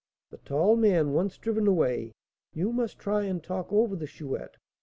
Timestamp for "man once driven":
0.77-1.67